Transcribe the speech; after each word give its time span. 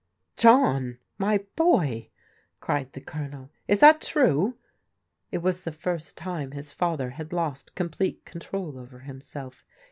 "John, 0.35 0.97
my 1.19 1.45
boy!" 1.55 2.09
cried 2.59 2.91
the 2.93 3.01
Colonel, 3.01 3.51
"is 3.67 3.81
that 3.81 4.01
true?" 4.01 4.57
It 5.31 5.43
was 5.43 5.63
the 5.63 5.71
first 5.71 6.17
time 6.17 6.53
his 6.53 6.71
father 6.73 7.11
had 7.11 7.31
lost 7.31 7.75
complete 7.75 8.25
control 8.25 8.79
over 8.79 9.01
himself. 9.01 9.63